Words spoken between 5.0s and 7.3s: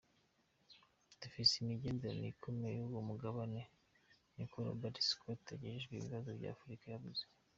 Scott, ajejwe ibibazo vya Afrika yavuze.